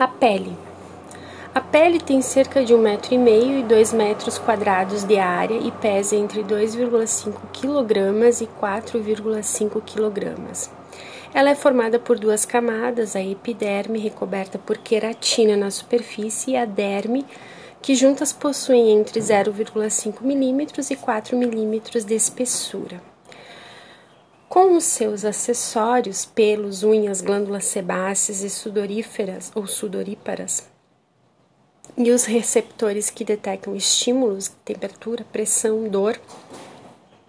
A 0.00 0.08
pele. 0.08 0.56
A 1.54 1.60
pele 1.60 2.00
tem 2.00 2.22
cerca 2.22 2.64
de 2.64 2.72
um 2.72 2.78
metro 2.78 3.12
e 3.12 3.18
meio 3.18 3.58
e 3.58 3.62
dois 3.62 3.92
metros 3.92 4.38
quadrados 4.38 5.04
de 5.04 5.18
área 5.18 5.58
e 5.58 5.70
pesa 5.70 6.16
entre 6.16 6.42
2,5 6.42 7.34
kg 7.52 8.42
e 8.42 8.46
4,5 8.46 9.82
kg. 9.82 10.70
Ela 11.34 11.50
é 11.50 11.54
formada 11.54 11.98
por 11.98 12.18
duas 12.18 12.46
camadas, 12.46 13.14
a 13.14 13.22
epiderme, 13.22 13.98
recoberta 13.98 14.58
por 14.58 14.78
queratina 14.78 15.54
na 15.54 15.70
superfície, 15.70 16.52
e 16.52 16.56
a 16.56 16.64
derme, 16.64 17.26
que 17.82 17.94
juntas 17.94 18.32
possuem 18.32 18.92
entre 18.92 19.20
0,5 19.20 20.22
mm 20.22 20.66
e 20.90 20.96
4 20.96 21.36
mm 21.36 21.80
de 22.06 22.14
espessura. 22.14 23.02
Com 24.50 24.76
os 24.76 24.82
seus 24.82 25.24
acessórios, 25.24 26.24
pelos, 26.24 26.82
unhas, 26.82 27.20
glândulas 27.20 27.66
sebáceas 27.66 28.42
e 28.42 28.50
sudoríferas 28.50 29.52
ou 29.54 29.64
sudoríparas, 29.64 30.68
e 31.96 32.10
os 32.10 32.24
receptores 32.24 33.10
que 33.10 33.24
detectam 33.24 33.76
estímulos, 33.76 34.48
temperatura, 34.64 35.24
pressão, 35.30 35.88
dor, 35.88 36.20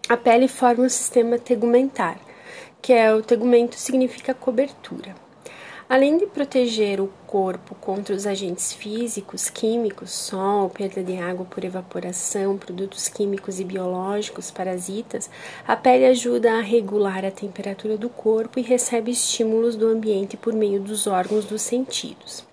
a 0.10 0.18
pele 0.18 0.48
forma 0.48 0.86
um 0.86 0.90
sistema 0.90 1.38
tegumentar, 1.38 2.20
que 2.82 2.92
é 2.92 3.14
o 3.14 3.22
tegumento 3.22 3.76
significa 3.76 4.34
cobertura. 4.34 5.14
Além 5.92 6.18
de 6.18 6.26
proteger 6.26 7.02
o 7.02 7.12
corpo 7.28 7.76
contra 7.76 8.16
os 8.16 8.26
agentes 8.26 8.72
físicos, 8.72 9.50
químicos, 9.50 10.10
sol, 10.10 10.70
perda 10.70 11.04
de 11.04 11.18
água 11.18 11.46
por 11.46 11.66
evaporação, 11.66 12.58
produtos 12.58 13.10
químicos 13.10 13.60
e 13.60 13.66
biológicos, 13.66 14.50
parasitas, 14.50 15.30
a 15.68 15.76
pele 15.76 16.06
ajuda 16.06 16.54
a 16.54 16.62
regular 16.62 17.26
a 17.26 17.30
temperatura 17.30 17.98
do 17.98 18.08
corpo 18.08 18.58
e 18.58 18.62
recebe 18.62 19.12
estímulos 19.12 19.76
do 19.76 19.86
ambiente 19.86 20.38
por 20.38 20.54
meio 20.54 20.80
dos 20.80 21.08
órgãos 21.08 21.44
dos 21.44 21.62
sentidos. 21.62 22.50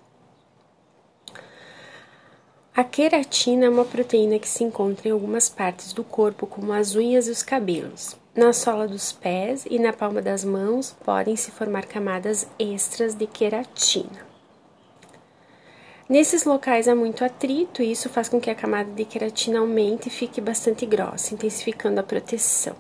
A 2.79 2.85
queratina 2.85 3.67
é 3.67 3.69
uma 3.69 3.85
proteína 3.85 4.39
que 4.39 4.49
se 4.49 4.63
encontra 4.63 5.09
em 5.09 5.11
algumas 5.11 5.49
partes 5.49 5.93
do 5.93 6.05
corpo, 6.05 6.47
como 6.47 6.73
as 6.73 6.95
unhas 6.95 7.27
e 7.27 7.33
os 7.33 7.43
cabelos. 7.43 8.17
Na 8.37 8.53
sola 8.53 8.87
dos 8.87 9.11
pés 9.11 9.67
e 9.69 9.81
na 9.81 9.93
palma 9.93 10.23
das 10.23 10.45
mãos 10.45 10.95
podem 11.05 11.35
se 11.35 11.51
formar 11.51 11.87
camadas 11.87 12.47
extras 12.57 13.17
de 13.17 13.27
queratina. 13.27 14.25
Nesses 16.09 16.45
locais 16.45 16.87
há 16.87 16.95
muito 16.95 17.25
atrito 17.25 17.83
e 17.83 17.91
isso 17.91 18.09
faz 18.09 18.29
com 18.29 18.41
que 18.41 18.49
a 18.49 18.55
camada 18.55 18.93
de 18.93 19.05
queratina 19.05 19.59
aumente 19.59 20.07
e 20.07 20.13
fique 20.13 20.41
bastante 20.41 20.87
grossa, 20.87 21.35
intensificando 21.35 21.99
a 21.99 22.05
proteção. 22.05 22.77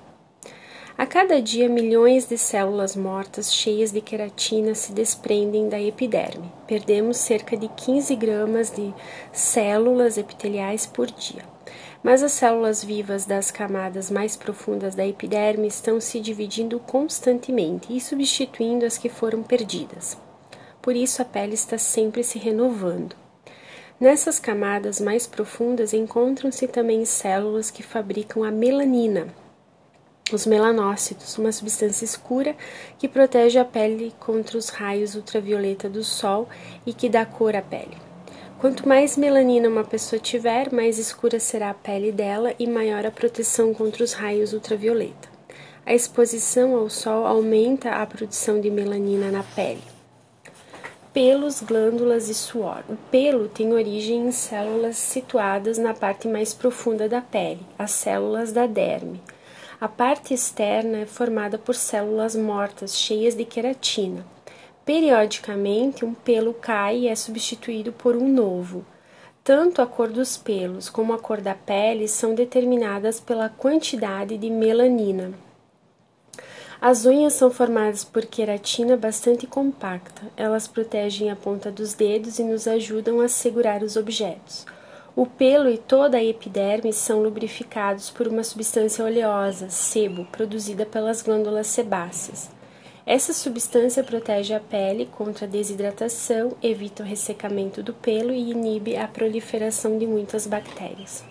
A 0.99 1.07
cada 1.07 1.41
dia, 1.41 1.69
milhões 1.69 2.27
de 2.27 2.37
células 2.37 2.97
mortas 2.97 3.55
cheias 3.55 3.93
de 3.93 4.01
queratina 4.01 4.75
se 4.75 4.93
desprendem 4.93 5.69
da 5.69 5.81
epiderme. 5.81 6.53
Perdemos 6.67 7.17
cerca 7.19 7.57
de 7.57 7.69
15 7.69 8.15
gramas 8.17 8.71
de 8.71 8.93
células 9.33 10.19
epiteliais 10.19 10.85
por 10.85 11.07
dia 11.07 11.45
mas 12.03 12.23
as 12.23 12.33
células 12.33 12.83
vivas 12.83 13.27
das 13.27 13.51
camadas 13.51 14.11
mais 14.11 14.37
profundas 14.37 14.95
da 14.95 15.07
epiderme 15.07 15.67
estão 15.67 16.01
se 16.01 16.21
dividindo 16.21 16.79
constantemente 16.79 17.95
e 17.95 18.01
substituindo 18.01 18.87
as 18.87 18.97
que 18.97 19.09
foram 19.09 19.43
perdidas. 19.43 20.17
Por 20.81 20.95
isso, 20.95 21.21
a 21.21 21.25
pele 21.25 21.55
está 21.55 21.77
sempre 21.77 22.23
se 22.23 22.39
renovando. 22.39 23.17
Nessas 23.99 24.39
camadas 24.39 25.01
mais 25.01 25.27
profundas 25.27 25.93
encontram-se 25.93 26.69
também 26.69 27.05
células 27.05 27.71
que 27.71 27.83
fabricam 27.83 28.45
a 28.45 28.51
melanina, 28.51 29.27
os 30.35 30.47
melanócitos, 30.47 31.37
uma 31.39 31.53
substância 31.53 32.05
escura 32.05 32.57
que 32.99 33.09
protege 33.09 33.59
a 33.59 33.65
pele 33.65 34.15
contra 34.19 34.59
os 34.59 34.69
raios 34.69 35.15
ultravioleta 35.15 35.89
do 35.89 36.03
sol 36.03 36.49
e 36.87 36.93
que 36.93 37.09
dá 37.09 37.25
cor 37.25 37.55
à 37.55 37.63
pele. 37.63 37.97
Quanto 38.59 38.89
mais 38.89 39.17
melanina 39.17 39.69
uma 39.69 39.85
pessoa 39.85 40.19
tiver, 40.19 40.73
mais 40.73 40.99
escura 40.99 41.39
será 41.39 41.71
a 41.71 41.75
pele 41.75 42.11
dela 42.11 42.53
e 42.59 42.67
maior 42.67 43.07
a 43.07 43.11
proteção 43.11 43.73
contra 43.73 44.03
os 44.03 44.13
raios 44.13 44.53
ultravioleta. 44.53 45.29
A 45.87 45.95
exposição 45.95 46.75
ao 46.75 46.91
sol 46.91 47.25
aumenta 47.25 47.91
a 47.91 48.05
produção 48.05 48.61
de 48.61 48.69
melanina 48.69 49.31
na 49.31 49.43
pele. 49.43 49.83
Pelos, 51.15 51.63
glândulas 51.63 52.29
e 52.29 52.35
suor. 52.35 52.83
O 52.89 52.97
pelo 53.11 53.49
tem 53.49 53.73
origem 53.73 54.27
em 54.27 54.33
células 54.33 54.97
situadas 54.97 55.79
na 55.79 55.95
parte 55.95 56.29
mais 56.29 56.53
profunda 56.53 57.09
da 57.09 57.21
pele, 57.21 57.65
as 57.79 57.93
células 57.93 58.53
da 58.53 58.67
derme. 58.67 59.23
A 59.81 59.87
parte 59.87 60.35
externa 60.35 60.99
é 60.99 61.07
formada 61.07 61.57
por 61.57 61.77
células 61.77 62.35
mortas 62.35 62.97
cheias 62.97 63.37
de 63.37 63.45
queratina. 63.45 64.27
Periodicamente, 64.85 66.05
um 66.05 66.15
pelo 66.15 66.53
cai 66.53 66.99
e 66.99 67.09
é 67.09 67.15
substituído 67.15 67.93
por 67.93 68.17
um 68.17 68.27
novo. 68.27 68.85
Tanto 69.45 69.81
a 69.81 69.87
cor 69.87 70.09
dos 70.09 70.37
pelos 70.37 70.89
como 70.89 71.13
a 71.13 71.19
cor 71.19 71.41
da 71.41 71.55
pele 71.55 72.09
são 72.09 72.35
determinadas 72.35 73.21
pela 73.21 73.49
quantidade 73.49 74.37
de 74.37 74.51
melanina. 74.51 75.33
As 76.81 77.07
unhas 77.07 77.35
são 77.35 77.49
formadas 77.49 78.03
por 78.03 78.27
queratina 78.27 78.97
bastante 78.97 79.47
compacta. 79.47 80.23
Elas 80.37 80.67
protegem 80.67 81.31
a 81.31 81.37
ponta 81.37 81.71
dos 81.71 81.95
dedos 81.95 82.41
e 82.41 82.43
nos 82.43 82.67
ajudam 82.67 83.21
a 83.21 83.29
segurar 83.29 83.85
os 83.85 83.95
objetos. 83.95 84.67
O 85.19 85.27
pelo 85.27 85.69
e 85.69 85.77
toda 85.77 86.17
a 86.17 86.23
epiderme 86.23 86.93
são 86.93 87.21
lubrificados 87.21 88.09
por 88.09 88.29
uma 88.29 88.45
substância 88.45 89.05
oleosa, 89.05 89.69
sebo, 89.69 90.25
produzida 90.27 90.87
pelas 90.87 91.23
glândulas 91.23 91.67
sebáceas. 91.67 92.49
Essa 93.05 93.33
substância 93.33 94.05
protege 94.05 94.55
a 94.55 94.61
pele 94.61 95.07
contra 95.07 95.45
a 95.45 95.49
desidratação, 95.49 96.53
evita 96.63 97.03
o 97.03 97.07
ressecamento 97.07 97.83
do 97.83 97.93
pelo 97.93 98.33
e 98.33 98.53
inibe 98.53 98.97
a 98.97 99.09
proliferação 99.09 99.99
de 99.99 100.07
muitas 100.07 100.47
bactérias. 100.47 101.25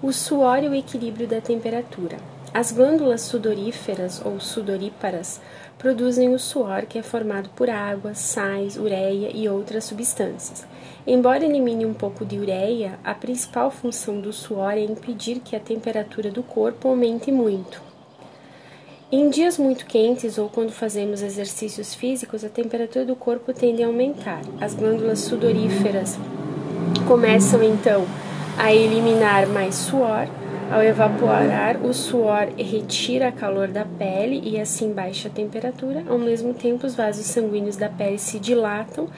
O 0.00 0.12
suor 0.12 0.62
e 0.62 0.68
o 0.68 0.74
equilíbrio 0.76 1.26
da 1.26 1.40
temperatura. 1.40 2.16
As 2.52 2.72
glândulas 2.72 3.20
sudoríferas 3.20 4.20
ou 4.24 4.40
sudoríparas 4.40 5.40
produzem 5.78 6.34
o 6.34 6.38
suor 6.38 6.82
que 6.82 6.98
é 6.98 7.02
formado 7.02 7.48
por 7.50 7.70
água, 7.70 8.12
sais, 8.12 8.76
ureia 8.76 9.30
e 9.32 9.48
outras 9.48 9.84
substâncias. 9.84 10.66
Embora 11.06 11.44
elimine 11.44 11.86
um 11.86 11.94
pouco 11.94 12.24
de 12.24 12.38
ureia, 12.38 12.98
a 13.04 13.14
principal 13.14 13.70
função 13.70 14.20
do 14.20 14.32
suor 14.32 14.72
é 14.72 14.80
impedir 14.80 15.38
que 15.38 15.54
a 15.54 15.60
temperatura 15.60 16.28
do 16.28 16.42
corpo 16.42 16.88
aumente 16.88 17.30
muito. 17.30 17.80
Em 19.12 19.30
dias 19.30 19.56
muito 19.56 19.86
quentes 19.86 20.36
ou 20.36 20.48
quando 20.48 20.70
fazemos 20.72 21.22
exercícios 21.22 21.94
físicos, 21.94 22.44
a 22.44 22.48
temperatura 22.48 23.04
do 23.04 23.14
corpo 23.16 23.52
tende 23.52 23.82
a 23.82 23.86
aumentar. 23.86 24.40
As 24.60 24.74
glândulas 24.74 25.20
sudoríferas 25.20 26.18
começam 27.06 27.62
então 27.62 28.04
a 28.58 28.72
eliminar 28.72 29.46
mais 29.48 29.76
suor. 29.76 30.28
Ao 30.70 30.84
evaporar, 30.84 31.84
o 31.84 31.92
suor 31.92 32.46
retira 32.56 33.32
calor 33.32 33.66
da 33.66 33.84
pele 33.84 34.40
e 34.44 34.60
assim 34.60 34.92
baixa 34.92 35.26
a 35.26 35.30
temperatura. 35.30 36.04
Ao 36.08 36.16
mesmo 36.16 36.54
tempo, 36.54 36.86
os 36.86 36.94
vasos 36.94 37.26
sanguíneos 37.26 37.76
da 37.76 37.88
pele 37.88 38.18
se 38.18 38.38
dilatam 38.38 39.08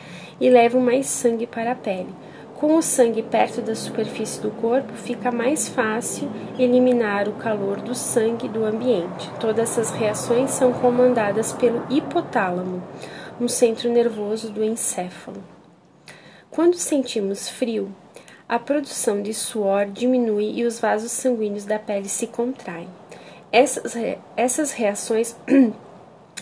e 0.41 0.49
levam 0.49 0.81
mais 0.81 1.05
sangue 1.05 1.47
para 1.47 1.73
a 1.73 1.75
pele. 1.75 2.09
Com 2.55 2.77
o 2.77 2.83
sangue 2.83 3.23
perto 3.23 3.61
da 3.61 3.75
superfície 3.75 4.41
do 4.41 4.51
corpo, 4.51 4.95
fica 4.95 5.31
mais 5.31 5.69
fácil 5.69 6.31
eliminar 6.59 7.29
o 7.29 7.33
calor 7.33 7.83
do 7.83 7.95
sangue 7.95 8.49
do 8.49 8.65
ambiente. 8.65 9.31
Todas 9.39 9.73
essas 9.73 9.91
reações 9.91 10.53
são 10.53 10.73
comandadas 10.73 11.53
pelo 11.53 11.85
hipotálamo, 11.91 12.83
um 13.39 13.47
centro 13.47 13.91
nervoso 13.91 14.51
do 14.51 14.65
encéfalo. 14.65 15.45
Quando 16.51 16.77
sentimos 16.77 17.47
frio, 17.47 17.95
a 18.53 18.59
produção 18.59 19.23
de 19.23 19.33
suor 19.33 19.87
diminui 19.87 20.53
e 20.57 20.67
os 20.67 20.79
vasos 20.79 21.11
sanguíneos 21.11 21.65
da 21.65 21.79
pele 21.79 22.07
se 22.07 22.27
contraem. 22.27 22.87
Essas, 23.51 23.97
essas 24.37 24.73
reações 24.73 25.35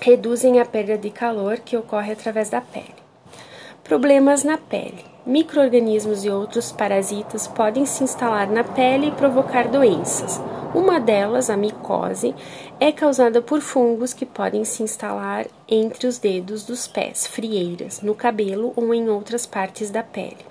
reduzem 0.02 0.58
a 0.58 0.64
perda 0.64 0.98
de 0.98 1.08
calor 1.08 1.60
que 1.60 1.76
ocorre 1.76 2.10
através 2.10 2.50
da 2.50 2.60
pele. 2.60 2.96
Problemas 3.84 4.42
na 4.42 4.58
pele. 4.58 5.04
Microorganismos 5.24 6.24
e 6.24 6.30
outros 6.30 6.72
parasitas 6.72 7.46
podem 7.46 7.86
se 7.86 8.02
instalar 8.02 8.48
na 8.48 8.64
pele 8.64 9.06
e 9.06 9.12
provocar 9.12 9.68
doenças. 9.68 10.40
Uma 10.74 10.98
delas, 10.98 11.48
a 11.48 11.56
micose, 11.56 12.34
é 12.80 12.90
causada 12.90 13.40
por 13.40 13.60
fungos 13.60 14.12
que 14.12 14.26
podem 14.26 14.64
se 14.64 14.82
instalar 14.82 15.46
entre 15.68 16.08
os 16.08 16.18
dedos 16.18 16.64
dos 16.64 16.88
pés, 16.88 17.28
frieiras, 17.28 18.00
no 18.00 18.16
cabelo 18.16 18.72
ou 18.74 18.92
em 18.92 19.08
outras 19.08 19.46
partes 19.46 19.92
da 19.92 20.02
pele. 20.02 20.50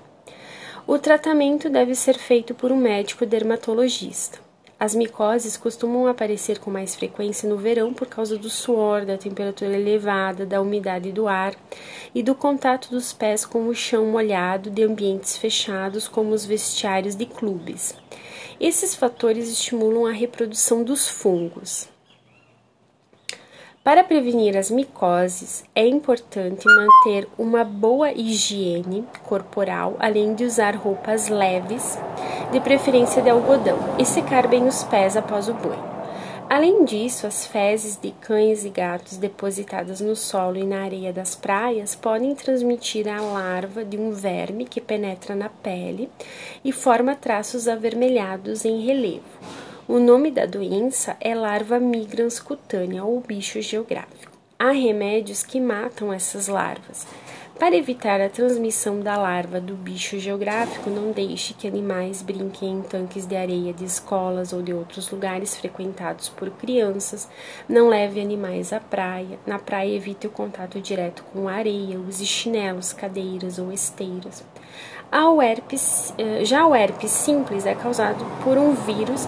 O 0.92 0.98
tratamento 0.98 1.70
deve 1.70 1.94
ser 1.94 2.18
feito 2.18 2.56
por 2.56 2.72
um 2.72 2.76
médico 2.76 3.24
dermatologista. 3.24 4.40
As 4.80 4.96
micoses 4.96 5.56
costumam 5.56 6.08
aparecer 6.08 6.58
com 6.58 6.72
mais 6.72 6.96
frequência 6.96 7.48
no 7.48 7.58
verão 7.58 7.94
por 7.94 8.08
causa 8.08 8.36
do 8.36 8.50
suor, 8.50 9.06
da 9.06 9.16
temperatura 9.16 9.78
elevada, 9.78 10.48
da 10.48 10.60
umidade 10.60 11.12
do 11.12 11.28
ar 11.28 11.54
e 12.16 12.24
do 12.24 12.34
contato 12.34 12.90
dos 12.90 13.14
pés 13.14 13.46
com 13.46 13.68
o 13.68 13.76
chão 13.76 14.08
molhado 14.08 14.72
de 14.72 14.82
ambientes 14.82 15.38
fechados, 15.38 16.08
como 16.08 16.32
os 16.32 16.44
vestiários 16.44 17.14
de 17.14 17.28
clubes. 17.28 17.94
Esses 18.60 18.96
fatores 18.96 19.48
estimulam 19.48 20.08
a 20.08 20.12
reprodução 20.12 20.84
dos 20.84 21.08
fungos. 21.08 21.88
Para 23.82 24.04
prevenir 24.04 24.58
as 24.58 24.70
micoses, 24.70 25.64
é 25.74 25.88
importante 25.88 26.66
manter 26.66 27.28
uma 27.38 27.64
boa 27.64 28.12
higiene 28.12 29.06
corporal, 29.24 29.96
além 30.00 30.36
de 30.36 30.44
usar 30.44 30.76
roupas 30.76 31.30
leves, 31.30 31.98
de 32.52 32.60
preferência 32.60 33.22
de 33.22 33.30
algodão, 33.30 33.78
e 33.98 34.06
secar 34.06 34.48
bem 34.48 34.68
os 34.68 34.84
pés 34.84 35.16
após 35.16 35.48
o 35.48 35.54
banho. 35.54 35.90
Além 36.50 36.84
disso, 36.84 37.26
as 37.26 37.46
fezes 37.46 37.96
de 37.96 38.12
cães 38.12 38.66
e 38.66 38.70
gatos 38.70 39.16
depositadas 39.16 40.02
no 40.02 40.16
solo 40.16 40.58
e 40.58 40.66
na 40.66 40.82
areia 40.82 41.14
das 41.14 41.34
praias 41.36 41.96
podem 41.96 42.36
transmitir 42.36 43.08
a 43.08 43.22
larva 43.22 43.86
de 43.86 43.98
um 43.98 44.12
verme 44.12 44.66
que 44.66 44.82
penetra 44.82 45.36
na 45.36 45.48
pele 45.48 46.10
e 46.66 46.72
forma 46.74 47.16
traços 47.16 47.68
avermelhados 47.68 48.66
em 48.66 48.82
relevo. 48.82 49.69
O 49.90 49.98
nome 49.98 50.30
da 50.30 50.46
doença 50.46 51.18
é 51.20 51.34
larva 51.34 51.80
migrans 51.80 52.40
cutânea 52.40 53.04
ou 53.04 53.20
bicho 53.22 53.60
geográfico. 53.60 54.38
Há 54.60 54.70
remédios 54.70 55.42
que 55.42 55.60
matam 55.60 56.14
essas 56.14 56.48
larvas. 56.48 57.08
Para 57.58 57.76
evitar 57.76 58.22
a 58.22 58.30
transmissão 58.30 59.00
da 59.00 59.18
larva 59.18 59.60
do 59.60 59.74
bicho 59.74 60.20
geográfico, 60.20 60.92
não 60.92 61.12
deixe 61.12 61.56
que 61.56 61.68
animais 61.68 62.22
brinquem 62.22 62.74
em 62.74 62.82
tanques 62.84 63.26
de 63.26 63.36
areia 63.36 63.74
de 63.74 63.84
escolas 63.84 64.54
ou 64.54 64.62
de 64.62 64.72
outros 64.72 65.10
lugares 65.10 65.58
frequentados 65.58 66.30
por 66.30 66.52
crianças. 66.52 67.28
Não 67.68 67.90
leve 67.90 68.22
animais 68.22 68.72
à 68.72 68.80
praia. 68.80 69.40
Na 69.44 69.58
praia, 69.58 69.96
evite 69.96 70.28
o 70.28 70.30
contato 70.30 70.80
direto 70.80 71.24
com 71.34 71.48
areia. 71.48 72.00
Use 72.00 72.28
chinelos, 72.28 72.94
cadeiras 72.94 73.58
ou 73.58 73.74
esteiras. 73.74 74.44
Eh, 75.12 76.46
já 76.46 76.68
o 76.68 76.76
herpes 76.76 77.10
simples 77.10 77.66
é 77.66 77.74
causado 77.74 78.24
por 78.44 78.56
um 78.56 78.76
vírus 78.76 79.28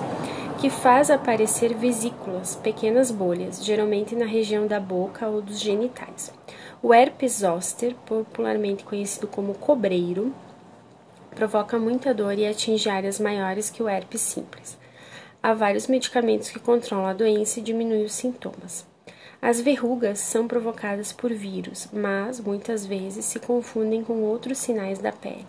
que 0.62 0.70
faz 0.70 1.10
aparecer 1.10 1.74
vesículas, 1.74 2.56
pequenas 2.56 3.10
bolhas, 3.10 3.66
geralmente 3.66 4.16
na 4.16 4.26
região 4.26 4.68
da 4.68 4.80
boca 4.80 5.28
ou 5.28 5.42
dos 5.42 5.60
genitais. 5.60 6.32
O 6.84 6.94
herpes 6.94 7.40
zoster, 7.40 7.96
popularmente 8.06 8.84
conhecido 8.84 9.26
como 9.26 9.56
cobreiro, 9.56 10.32
provoca 11.34 11.80
muita 11.80 12.14
dor 12.14 12.38
e 12.38 12.46
atinge 12.46 12.88
áreas 12.92 13.20
maiores 13.20 13.72
que 13.72 13.82
o 13.82 13.90
herpes 13.90 14.22
simples. 14.22 14.78
Há 15.42 15.52
vários 15.56 15.88
medicamentos 15.88 16.52
que 16.52 16.60
controlam 16.60 17.08
a 17.08 17.14
doença 17.14 17.60
e 17.60 17.64
diminuem 17.64 18.06
os 18.06 18.14
sintomas. 18.14 18.86
As 19.42 19.60
verrugas 19.60 20.20
são 20.20 20.48
provocadas 20.48 21.12
por 21.12 21.34
vírus, 21.34 21.88
mas 21.92 22.40
muitas 22.40 22.86
vezes 22.86 23.26
se 23.26 23.40
confundem 23.40 24.04
com 24.04 24.22
outros 24.22 24.60
sinais 24.60 25.00
da 25.00 25.12
pele. 25.12 25.48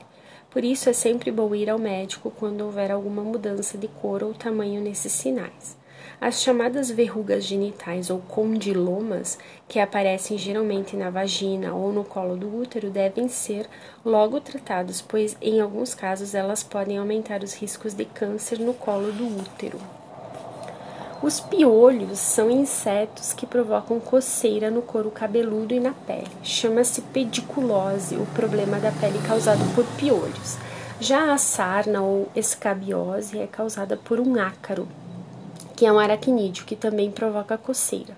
Por 0.53 0.63
isso 0.63 0.91
é 0.91 0.93
sempre 0.93 1.31
bom 1.31 1.55
ir 1.55 1.71
ao 1.71 1.79
médico 1.79 2.31
quando 2.31 2.61
houver 2.61 2.91
alguma 2.91 3.23
mudança 3.23 3.79
de 3.79 3.89
cor 3.89 4.23
ou 4.23 4.35
tamanho 4.35 4.83
nesses 4.83 5.11
sinais. 5.11 5.79
As 6.21 6.43
chamadas 6.43 6.91
verrugas 6.91 7.45
genitais 7.45 8.11
ou 8.11 8.19
condilomas, 8.21 9.39
que 9.67 9.81
aparecem 9.81 10.37
geralmente 10.37 10.95
na 10.95 11.09
vagina 11.09 11.75
ou 11.75 11.91
no 11.91 12.05
colo 12.05 12.37
do 12.37 12.55
útero, 12.55 12.91
devem 12.91 13.29
ser 13.29 13.67
logo 14.05 14.41
tratadas, 14.41 15.01
pois 15.01 15.37
em 15.41 15.61
alguns 15.61 15.95
casos 15.95 16.35
elas 16.35 16.63
podem 16.63 16.99
aumentar 16.99 17.43
os 17.43 17.55
riscos 17.55 17.95
de 17.95 18.05
câncer 18.05 18.59
no 18.59 18.75
colo 18.75 19.11
do 19.11 19.27
útero. 19.41 20.02
Os 21.23 21.39
piolhos 21.39 22.19
são 22.19 22.51
insetos 22.51 23.33
que 23.33 23.47
provocam 23.47 24.01
coceira 24.01 24.73
no 24.73 24.83
couro 24.83 25.09
cabeludo 25.09 25.73
e 25.73 25.79
na 25.79 25.93
pele. 25.93 26.27
Chama-se 26.43 27.01
pediculose, 27.01 28.17
o 28.17 28.27
problema 28.35 28.81
da 28.81 28.91
pele 28.91 29.21
causado 29.25 29.61
por 29.73 29.85
piolhos. 29.97 30.57
Já 30.99 31.33
a 31.33 31.39
sarna 31.39 32.03
ou 32.03 32.29
escabiose 32.35 33.39
é 33.39 33.47
causada 33.47 33.97
por 33.97 34.19
um 34.19 34.37
ácaro, 34.37 34.89
que 35.77 35.87
é 35.87 35.93
um 35.93 35.99
aracnídeo 36.01 36.65
que 36.65 36.75
também 36.75 37.09
provoca 37.09 37.57
coceira. 37.57 38.17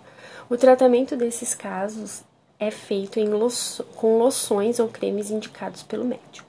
O 0.48 0.56
tratamento 0.56 1.14
desses 1.14 1.54
casos 1.54 2.22
é 2.58 2.70
feito 2.70 3.20
loço, 3.20 3.84
com 3.96 4.16
loções 4.16 4.78
ou 4.78 4.88
cremes 4.88 5.30
indicados 5.30 5.82
pelo 5.82 6.06
médico. 6.06 6.48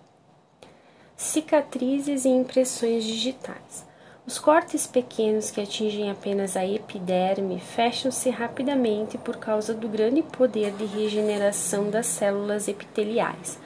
Cicatrizes 1.18 2.24
e 2.24 2.30
impressões 2.30 3.04
digitais. 3.04 3.86
Os 4.28 4.40
cortes 4.40 4.88
pequenos 4.88 5.52
que 5.52 5.62
atingem 5.62 6.10
apenas 6.10 6.58
a 6.58 6.66
epiderme 6.66 7.60
fecham-se 7.60 8.28
rapidamente 8.32 9.20
por 9.20 9.38
causa 9.38 9.72
do 9.72 9.88
grande 9.88 10.24
poder 10.24 10.72
de 10.72 10.84
regeneração 10.84 11.92
das 11.92 12.08
células 12.08 12.68
epiteliais. 12.68 13.60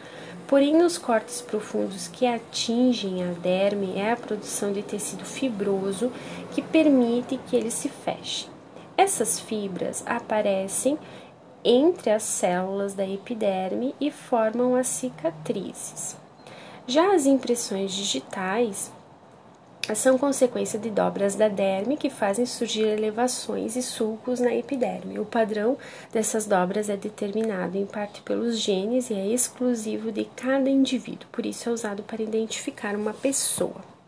Porém, 0.47 0.75
nos 0.75 0.97
cortes 0.97 1.39
profundos 1.41 2.09
que 2.09 2.25
atingem 2.25 3.23
a 3.23 3.31
derme, 3.31 3.97
é 3.97 4.11
a 4.11 4.17
produção 4.17 4.73
de 4.73 4.81
tecido 4.81 5.23
fibroso 5.23 6.11
que 6.51 6.61
permite 6.61 7.39
que 7.47 7.55
ele 7.55 7.71
se 7.71 7.87
feche. 7.87 8.49
Essas 8.97 9.39
fibras 9.39 10.03
aparecem 10.05 10.99
entre 11.63 12.09
as 12.09 12.23
células 12.23 12.93
da 12.93 13.07
epiderme 13.07 13.95
e 13.97 14.11
formam 14.11 14.75
as 14.75 14.87
cicatrizes. 14.87 16.17
Já 16.85 17.15
as 17.15 17.25
impressões 17.25 17.93
digitais 17.93 18.91
são 19.95 20.17
consequência 20.17 20.77
de 20.77 20.89
dobras 20.89 21.35
da 21.35 21.47
derme 21.47 21.97
que 21.97 22.09
fazem 22.09 22.45
surgir 22.45 22.85
elevações 22.85 23.75
e 23.75 23.81
sulcos 23.81 24.39
na 24.39 24.53
epiderme. 24.53 25.19
O 25.19 25.25
padrão 25.25 25.77
dessas 26.11 26.45
dobras 26.45 26.89
é 26.89 26.97
determinado 26.97 27.77
em 27.77 27.85
parte 27.85 28.21
pelos 28.21 28.59
genes 28.59 29.09
e 29.09 29.13
é 29.13 29.27
exclusivo 29.27 30.11
de 30.11 30.25
cada 30.35 30.69
indivíduo, 30.69 31.27
por 31.31 31.45
isso 31.45 31.69
é 31.69 31.71
usado 31.71 32.03
para 32.03 32.21
identificar 32.21 32.95
uma 32.95 33.13
pessoa. 33.13 33.98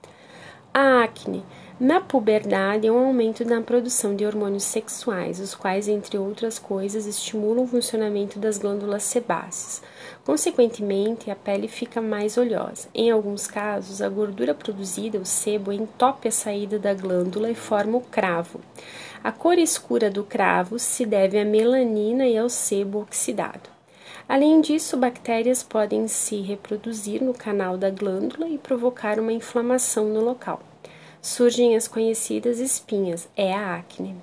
A 0.73 1.03
acne 1.03 1.43
na 1.83 1.99
puberdade, 1.99 2.85
é 2.85 2.91
um 2.91 3.07
aumento 3.07 3.43
na 3.43 3.59
produção 3.59 4.15
de 4.15 4.23
hormônios 4.23 4.65
sexuais, 4.65 5.39
os 5.39 5.55
quais, 5.55 5.87
entre 5.87 6.15
outras 6.15 6.59
coisas, 6.59 7.07
estimulam 7.07 7.63
o 7.63 7.67
funcionamento 7.67 8.37
das 8.37 8.59
glândulas 8.59 9.01
sebáceas. 9.01 9.81
Consequentemente, 10.23 11.31
a 11.31 11.35
pele 11.35 11.67
fica 11.67 11.99
mais 11.99 12.37
oleosa. 12.37 12.87
Em 12.93 13.09
alguns 13.09 13.47
casos, 13.47 13.99
a 13.99 14.07
gordura 14.07 14.53
produzida, 14.53 15.17
o 15.17 15.25
sebo, 15.25 15.71
entope 15.71 16.27
a 16.27 16.31
saída 16.31 16.77
da 16.77 16.93
glândula 16.93 17.49
e 17.49 17.55
forma 17.55 17.97
o 17.97 18.01
cravo. 18.01 18.61
A 19.23 19.31
cor 19.31 19.57
escura 19.57 20.07
do 20.07 20.23
cravo 20.23 20.77
se 20.77 21.03
deve 21.03 21.39
à 21.39 21.43
melanina 21.43 22.27
e 22.27 22.37
ao 22.37 22.47
sebo 22.47 23.01
oxidado. 23.01 23.80
Além 24.27 24.61
disso, 24.61 24.97
bactérias 24.97 25.63
podem 25.63 26.07
se 26.07 26.41
reproduzir 26.41 27.21
no 27.21 27.33
canal 27.33 27.77
da 27.77 27.89
glândula 27.89 28.47
e 28.47 28.57
provocar 28.57 29.19
uma 29.19 29.33
inflamação 29.33 30.05
no 30.05 30.23
local 30.23 30.61
surgem 31.21 31.75
as 31.75 31.87
conhecidas 31.87 32.59
espinhas, 32.59 33.29
é 33.37 33.53
a 33.53 33.75
acne. 33.75 34.15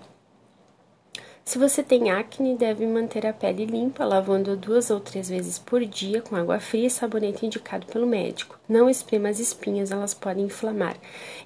Se 1.44 1.56
você 1.56 1.82
tem 1.82 2.10
acne, 2.10 2.56
deve 2.56 2.86
manter 2.86 3.26
a 3.26 3.32
pele 3.32 3.64
limpa, 3.64 4.04
lavando 4.04 4.54
duas 4.54 4.90
ou 4.90 5.00
três 5.00 5.30
vezes 5.30 5.58
por 5.58 5.82
dia 5.82 6.20
com 6.20 6.36
água 6.36 6.60
fria 6.60 6.88
e 6.88 6.90
sabonete 6.90 7.46
indicado 7.46 7.86
pelo 7.86 8.06
médico. 8.06 8.58
Não 8.68 8.90
esprema 8.90 9.30
as 9.30 9.38
espinhas, 9.38 9.90
elas 9.90 10.12
podem 10.12 10.44
inflamar. 10.44 10.96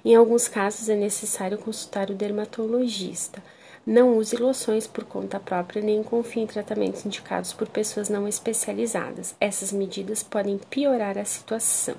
Em 0.03 0.13
alguns 0.13 0.49
casos 0.49 0.89
é 0.89 0.95
necessário 0.95 1.57
consultar 1.57 2.09
o 2.09 2.15
dermatologista. 2.15 3.41
Não 3.85 4.17
use 4.17 4.37
loções 4.37 4.87
por 4.87 5.03
conta 5.03 5.41
própria 5.41 5.81
nem 5.81 6.01
confie 6.01 6.39
em 6.39 6.47
tratamentos 6.47 7.05
indicados 7.05 7.51
por 7.51 7.67
pessoas 7.67 8.07
não 8.07 8.25
especializadas. 8.25 9.35
Essas 9.41 9.73
medidas 9.73 10.23
podem 10.23 10.57
piorar 10.57 11.17
a 11.17 11.25
situação. 11.25 11.95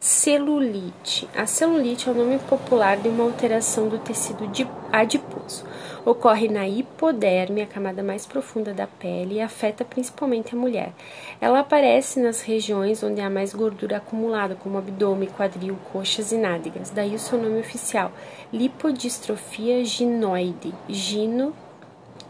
Celulite. 0.00 1.28
A 1.36 1.44
celulite 1.44 2.08
é 2.08 2.12
o 2.12 2.14
nome 2.14 2.38
popular 2.38 2.96
de 2.96 3.08
uma 3.08 3.24
alteração 3.24 3.86
do 3.86 3.98
tecido 3.98 4.44
adiposo. 4.90 5.64
Ocorre 6.04 6.48
na 6.48 6.68
hipoderme, 6.68 7.62
a 7.62 7.66
camada 7.66 8.02
mais 8.02 8.26
profunda 8.26 8.74
da 8.74 8.86
pele, 8.86 9.36
e 9.36 9.40
afeta 9.40 9.84
principalmente 9.86 10.54
a 10.54 10.58
mulher. 10.58 10.92
Ela 11.40 11.60
aparece 11.60 12.20
nas 12.20 12.42
regiões 12.42 13.02
onde 13.02 13.22
há 13.22 13.30
mais 13.30 13.54
gordura 13.54 13.96
acumulada, 13.96 14.54
como 14.54 14.76
abdômen, 14.76 15.30
quadril, 15.30 15.78
coxas 15.92 16.30
e 16.30 16.36
nádegas. 16.36 16.90
Daí 16.90 17.14
o 17.14 17.18
seu 17.18 17.40
nome 17.40 17.58
oficial, 17.58 18.12
lipodistrofia 18.52 19.82
ginoide. 19.82 20.74
Gino, 20.90 21.54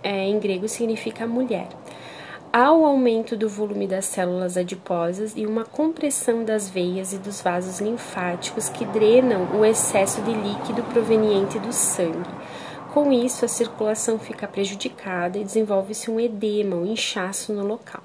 é, 0.03 0.29
em 0.29 0.39
grego, 0.39 0.69
significa 0.69 1.27
mulher 1.27 1.67
há 2.57 2.73
o 2.73 2.87
aumento 2.87 3.37
do 3.37 3.49
volume 3.49 3.85
das 3.85 4.05
células 4.05 4.57
adiposas 4.57 5.33
e 5.35 5.45
uma 5.45 5.65
compressão 5.65 6.45
das 6.45 6.71
veias 6.71 7.13
e 7.13 7.19
dos 7.19 7.43
vasos 7.43 7.81
linfáticos 7.81 8.69
que 8.69 8.85
drenam 8.85 9.59
o 9.59 9.65
excesso 9.65 10.23
de 10.23 10.33
líquido 10.33 10.85
proveniente 10.85 11.59
do 11.59 11.73
sangue. 11.73 12.31
Com 12.95 13.13
isso, 13.13 13.45
a 13.45 13.49
circulação 13.49 14.21
fica 14.21 14.47
prejudicada 14.47 15.37
e 15.37 15.43
desenvolve-se 15.43 16.09
um 16.13 16.21
edema, 16.21 16.77
um 16.77 16.87
inchaço 16.87 17.53
no 17.53 17.67
local. 17.67 18.05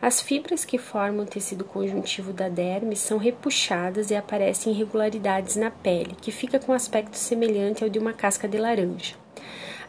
As 0.00 0.22
fibras 0.22 0.64
que 0.64 0.78
formam 0.78 1.26
o 1.26 1.28
tecido 1.28 1.64
conjuntivo 1.64 2.32
da 2.32 2.48
derme 2.48 2.96
são 2.96 3.18
repuxadas 3.18 4.10
e 4.10 4.16
aparecem 4.16 4.72
irregularidades 4.72 5.56
na 5.56 5.70
pele, 5.70 6.16
que 6.18 6.32
fica 6.32 6.58
com 6.58 6.72
aspecto 6.72 7.14
semelhante 7.14 7.84
ao 7.84 7.90
de 7.90 7.98
uma 7.98 8.14
casca 8.14 8.48
de 8.48 8.56
laranja. 8.56 9.16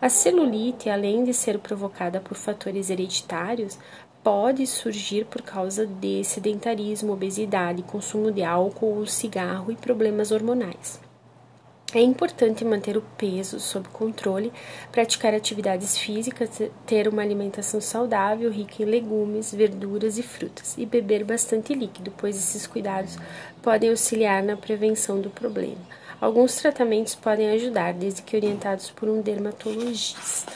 A 0.02 0.10
celulite, 0.10 0.90
além 0.90 1.24
de 1.24 1.34
ser 1.34 1.58
provocada 1.60 2.20
por 2.20 2.36
fatores 2.36 2.90
hereditários, 2.90 3.80
pode 4.22 4.68
surgir 4.68 5.24
por 5.24 5.42
causa 5.42 5.88
de 5.88 6.22
sedentarismo, 6.26 7.14
obesidade, 7.14 7.82
consumo 7.82 8.30
de 8.30 8.44
álcool 8.44 8.98
ou 8.98 9.08
cigarro 9.08 9.72
e 9.72 9.76
problemas 9.78 10.34
hormonais. 10.34 11.07
É 11.94 12.02
importante 12.02 12.66
manter 12.66 12.98
o 12.98 13.02
peso 13.18 13.62
sob 13.62 13.88
controle, 13.88 14.52
praticar 14.92 15.34
atividades 15.34 15.98
físicas, 15.98 16.62
ter 16.86 17.08
uma 17.08 17.22
alimentação 17.22 17.80
saudável, 17.80 18.52
rica 18.52 18.84
em 18.84 18.86
legumes, 18.86 19.54
verduras 19.54 20.18
e 20.18 20.24
frutas, 20.24 20.78
e 20.78 20.86
beber 20.86 21.24
bastante 21.24 21.74
líquido, 21.74 22.12
pois 22.18 22.36
esses 22.36 22.68
cuidados 22.68 23.18
podem 23.62 23.90
auxiliar 23.90 24.44
na 24.44 24.58
prevenção 24.58 25.22
do 25.22 25.30
problema. 25.30 25.80
Alguns 26.20 26.58
tratamentos 26.58 27.16
podem 27.16 27.52
ajudar, 27.52 27.94
desde 27.94 28.22
que 28.22 28.36
orientados 28.36 28.92
por 28.92 29.08
um 29.08 29.22
dermatologista. 29.22 30.52